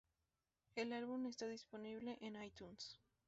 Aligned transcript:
El 0.73 0.93
álbum 0.93 1.27
está 1.27 1.47
disponible 1.47 2.17
en 2.21 2.41
iTunes. 2.41 2.99